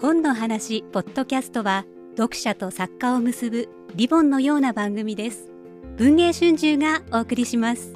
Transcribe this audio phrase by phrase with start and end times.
[0.00, 1.84] 本の話ポッドキャストは
[2.16, 5.50] 読者と作家を結ぶリボンのような番組です。
[5.96, 7.94] 文藝春秋がお送りします。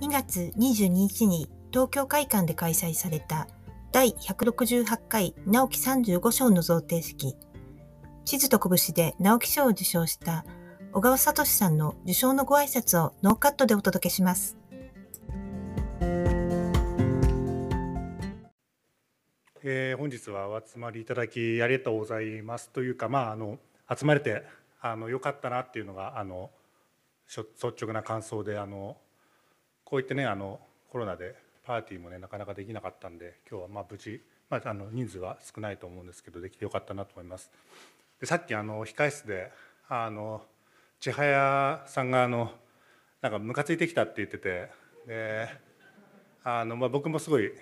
[0.00, 3.48] 2月22日に東京会館で開催された
[3.92, 7.36] 第168回直木35賞の贈呈式。
[8.24, 10.46] 地図と拳で直木賞を受賞した
[10.90, 14.56] 小川聡さんの受賞のご挨拶をノーカットでお届けします。
[19.62, 23.58] えー、本日はお集まりいただきありがとうございますというか、まあ、あの
[23.94, 24.44] 集まれて
[24.80, 26.50] あのよかったなっていうのがあの
[27.28, 27.46] 率
[27.84, 28.96] 直な感想であの
[29.84, 30.58] こういってねあの
[30.90, 31.34] コロナで
[31.66, 37.50] パーティーもねなかなかできなかったんで今日はまあ無事、まあ、あの人数は少ないと思うんですけどできてよかったなと思います。
[38.20, 39.52] でさっきあの控室で
[39.86, 40.42] あの
[41.00, 42.50] 千早さんがあの
[43.22, 44.68] なんかムカついてきたって言ってて
[45.06, 45.48] で
[46.42, 47.52] あの、まあ、僕もすごい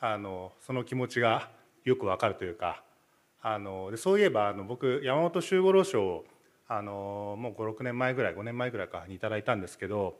[0.00, 1.50] あのその気持ちが
[1.84, 2.82] よくわかるというか
[3.42, 6.24] あのでそういえばあの僕山本周五郎賞を
[6.66, 10.16] あのもう56年前ぐらい5年前ぐらいかに頂いたんですけど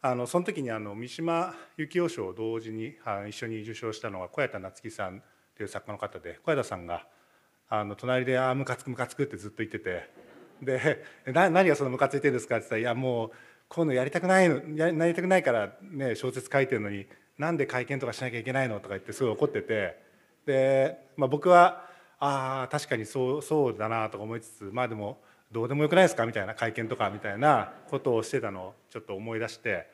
[0.00, 5.24] あのその時にあの三島由紀夫賞を同時にあ一緒に受賞したのが小谷田夏樹さん
[5.56, 7.04] という作家の方で小谷田さんが
[7.68, 10.08] あの隣で「ああムカつくムカつく」ってずっと言ってて
[10.62, 13.30] で 「何がそのムカついてるんですか?」って言ったら「いやもう
[13.68, 17.06] こういうのやりたくないのやりたくないからね小説書いてるのに
[17.38, 19.98] なんで会見とかしなきゃいけないの?」とか言ってすごい怒ってて
[20.46, 21.86] で、まあ、僕は
[22.18, 25.20] 「ああ確かにそうそうだな」とか思いつつまあでも
[25.52, 29.86] どうでもよくないですかみたいな会見とかみたいなことをしてたのをちょっと思い出して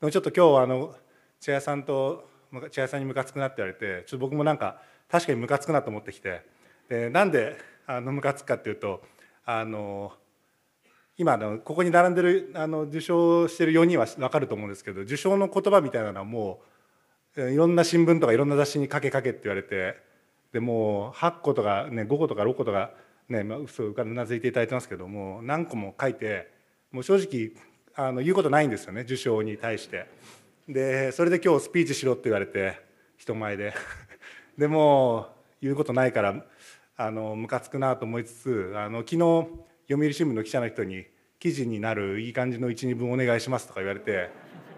[0.00, 0.94] でもちょっと今日あの
[1.40, 2.28] 千谷さんと
[2.70, 6.42] 千谷さんにムカつくなって言われてちょっと僕もなんか確かにムカつくなと思ってきて
[6.88, 9.02] でなんであのムカつくかっていうと
[9.58, 10.12] あの
[11.18, 16.60] 今のここに並んでるあの受賞してる4人は分かると思うんですけど受賞の言葉みたいなのはも
[17.36, 19.96] ういろんな新聞とかいろんな雑誌に書け書けって言われて
[20.52, 22.92] でもう8個とか、ね、5個とか6個とか
[23.28, 26.50] ねまあ、そううなずいていただいてますけども何個も書いて
[26.90, 27.52] もう正直
[27.94, 30.06] あの言うことないんですよね受賞に対して。
[30.68, 32.80] でそれで今日スピーチしろって言われて
[33.16, 33.72] 人前で
[34.58, 35.28] でも
[35.60, 36.44] 言うことないから
[37.02, 39.16] あのムカつくなと思いつつあの昨日
[39.88, 41.06] 読売新聞の記者の人に
[41.38, 44.28] 記事になるいい感じの12文お願いしますとか言われて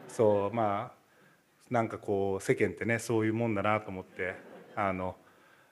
[0.07, 0.95] そうまあ
[1.69, 4.37] なんかこう世間ってねそういうもんだなと思って
[4.77, 5.17] あの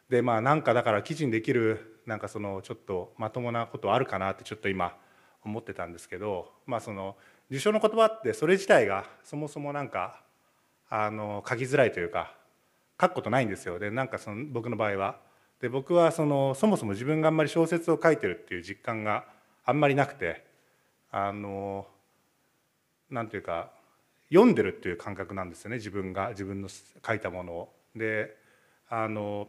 [0.08, 4.96] でまあなんかだから記事にできるなんかそのちょっとまともなことあるかなってちょっと今
[5.44, 7.14] 思ってたんですけどまあその
[7.48, 10.20] 受賞の言葉ってそれ自体がそもそもなんか
[10.88, 12.34] あの書きづらいというか
[13.00, 15.29] 書くことないんですよでなんかその僕の場合は。
[15.60, 19.24] で僕はそのそもそも自分があんまり小説を書いてるっていう実感が
[19.64, 20.44] あんまりなくて
[21.10, 21.86] あの
[23.10, 23.70] なんていうか
[24.30, 27.72] 読んでるっていう感覚なんですよね自分が自分の書いたものを。
[27.94, 28.36] で
[28.88, 29.48] あの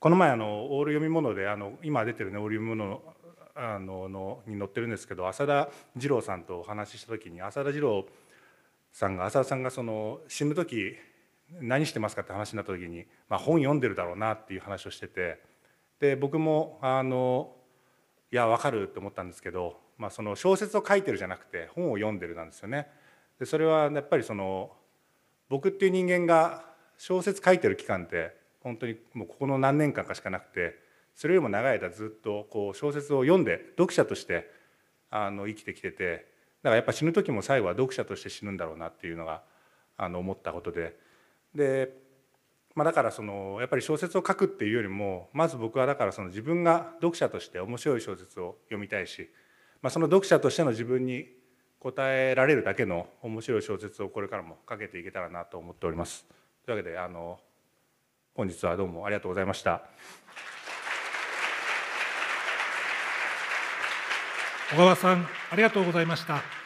[0.00, 3.00] この前あのオール読み物であの今出てるねオール読み物
[3.54, 8.04] あののに載ってるんですけど浅田次郎さんとお話しした時に浅田次郎
[8.92, 10.96] さんが浅田さんがその死ぬ時
[11.60, 15.40] 何してますかって話になった時に、まあ、本読んでるだろうなっていう話をしてて
[16.00, 17.54] で僕もあの
[18.30, 22.88] いや分かるって思ったんですけど、まあ、その小説を書いてるじゃなくて本を読んでるなんですよね。
[23.38, 24.72] でそれはやっぱりその
[25.48, 26.64] 僕っていう人間が
[26.96, 30.76] 小説書いてる期間って本当にもうここの何年間かしかなくて
[31.14, 34.50] それよりも長い間ずっとこう小説を読んで読者として
[35.10, 36.26] あの生きてきてて
[36.62, 39.42] だからやっぱ死ぬ時も最後は読者として死ぬんだろうなっていうのが
[39.96, 40.96] あの思ったことで
[41.54, 41.94] で、
[42.74, 49.30] まあ、だからそのやっぱり小説を書くっていうよりもまず僕はだからその自分が読者として面白い小説を読みたいし、
[49.82, 51.26] まあ、その読者としての自分に
[51.80, 56.26] 答えられるだけの面白い小説をこれからも書けていけたらなと思っております。
[56.64, 57.40] というわけであの
[58.34, 59.82] 本日はどうもありがとうございました。
[64.70, 66.61] 小川さんありがとうございました。